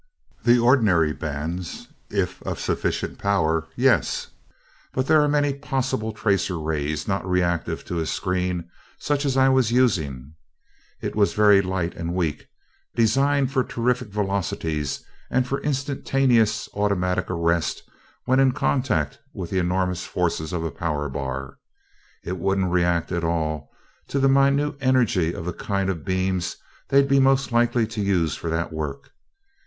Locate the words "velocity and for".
14.07-15.61